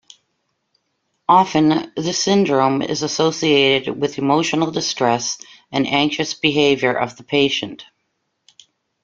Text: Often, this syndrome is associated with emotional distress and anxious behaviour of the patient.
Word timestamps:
Often, 1.29 1.93
this 1.95 2.23
syndrome 2.23 2.81
is 2.81 3.03
associated 3.03 4.01
with 4.01 4.17
emotional 4.17 4.71
distress 4.71 5.37
and 5.71 5.85
anxious 5.85 6.33
behaviour 6.33 6.91
of 6.99 7.17
the 7.17 7.23
patient. 7.23 7.85